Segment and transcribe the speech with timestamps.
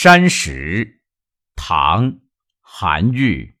[0.00, 1.00] 山石，
[1.56, 2.12] 唐·
[2.60, 3.56] 韩愈。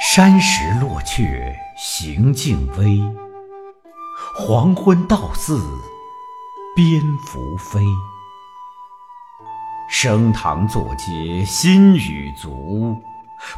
[0.00, 3.02] 山石落却行径微，
[4.36, 5.60] 黄昏到似
[6.76, 7.80] 蝙蝠飞。
[9.90, 13.02] 升堂作阶新雨足，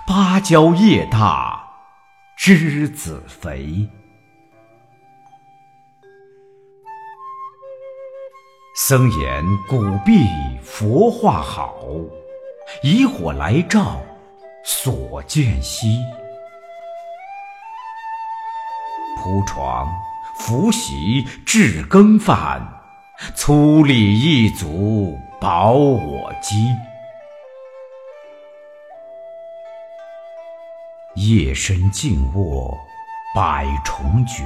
[0.07, 1.60] 芭蕉叶大。
[2.43, 3.87] 栀子肥，
[8.75, 10.25] 僧言古壁
[10.65, 11.77] 佛画好，
[12.83, 14.01] 以火来照
[14.65, 15.99] 所见稀。
[19.19, 19.87] 铺床
[20.39, 22.67] 拂席置羹饭，
[23.35, 26.65] 粗粝一足饱我饥。
[31.17, 32.79] 夜深静卧
[33.35, 34.45] 百重绝，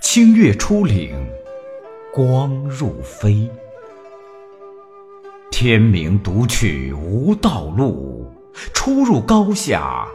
[0.00, 1.30] 清月出岭
[2.12, 3.48] 光入飞。
[5.48, 8.28] 天明独去无道路，
[8.74, 10.08] 出入高下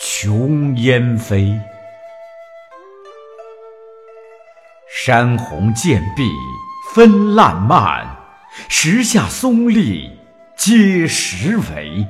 [0.00, 1.52] 穷烟飞。
[4.88, 6.30] 山红涧碧
[6.94, 8.16] 分烂漫，
[8.68, 10.08] 石下松立
[10.56, 12.06] 皆石围。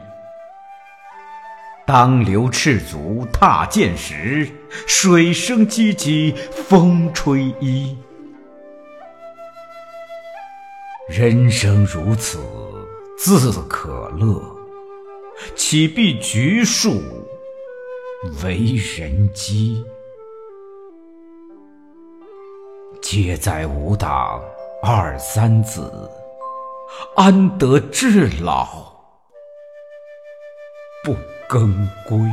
[1.87, 4.51] 当流赤足踏涧时，
[4.89, 7.97] 水声唧唧风吹衣。
[11.09, 12.41] 人生如此
[13.17, 14.42] 自可乐，
[15.55, 17.01] 岂必局数
[18.42, 19.84] 为人机？
[23.01, 24.42] 皆在吾党
[24.83, 26.11] 二三子，
[27.14, 28.84] 安得至老？
[31.05, 31.14] 不
[31.48, 32.28] cơn cuối.